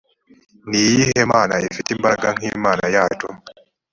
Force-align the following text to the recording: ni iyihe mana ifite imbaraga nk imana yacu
ni 0.69 0.79
iyihe 0.87 1.21
mana 1.33 1.53
ifite 1.69 1.89
imbaraga 1.95 2.27
nk 2.37 2.41
imana 2.53 2.85
yacu 2.95 3.27